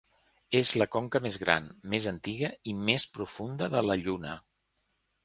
[0.59, 4.35] És la conca més gran, més antiga i més profunda de la Lluna.